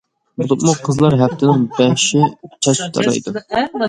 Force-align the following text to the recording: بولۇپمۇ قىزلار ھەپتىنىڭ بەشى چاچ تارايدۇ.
بولۇپمۇ 0.43 0.71
قىزلار 0.87 1.15
ھەپتىنىڭ 1.19 1.65
بەشى 1.75 2.23
چاچ 2.69 2.81
تارايدۇ. 2.97 3.35